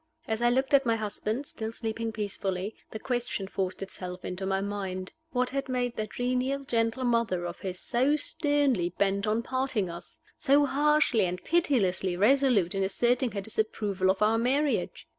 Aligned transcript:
As 0.27 0.41
I 0.41 0.49
looked 0.49 0.73
at 0.73 0.83
my 0.83 0.95
husband, 0.95 1.45
still 1.45 1.71
sleeping 1.71 2.11
peacefully, 2.11 2.73
the 2.89 2.97
question 2.97 3.47
forced 3.47 3.83
itself 3.83 4.25
into 4.25 4.47
my 4.47 4.59
mind, 4.59 5.11
What 5.29 5.51
had 5.51 5.69
made 5.69 5.95
that 5.97 6.13
genial, 6.13 6.63
gentle 6.63 7.03
mother 7.03 7.45
of 7.45 7.59
his 7.59 7.79
so 7.79 8.15
sternly 8.15 8.89
bent 8.97 9.27
on 9.27 9.43
parting 9.43 9.91
us? 9.91 10.19
so 10.39 10.65
harshly 10.65 11.25
and 11.25 11.43
pitilessly 11.43 12.17
resolute 12.17 12.73
in 12.73 12.81
asserting 12.81 13.33
her 13.33 13.41
disapproval 13.41 14.09
of 14.09 14.23
our 14.23 14.39
marriage? 14.39 15.07